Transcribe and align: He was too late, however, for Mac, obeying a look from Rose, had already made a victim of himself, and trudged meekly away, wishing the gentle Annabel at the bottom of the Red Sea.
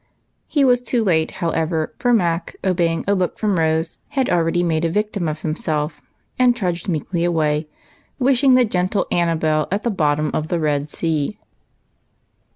He 0.47 0.65
was 0.65 0.81
too 0.81 1.03
late, 1.03 1.29
however, 1.29 1.93
for 1.99 2.11
Mac, 2.11 2.55
obeying 2.63 3.05
a 3.07 3.13
look 3.13 3.37
from 3.37 3.59
Rose, 3.59 3.99
had 4.07 4.31
already 4.31 4.63
made 4.63 4.83
a 4.83 4.89
victim 4.89 5.27
of 5.27 5.43
himself, 5.43 6.01
and 6.39 6.55
trudged 6.55 6.89
meekly 6.89 7.23
away, 7.23 7.67
wishing 8.17 8.55
the 8.55 8.65
gentle 8.65 9.05
Annabel 9.11 9.67
at 9.71 9.83
the 9.83 9.91
bottom 9.91 10.31
of 10.33 10.47
the 10.47 10.59
Red 10.59 10.89
Sea. 10.89 11.37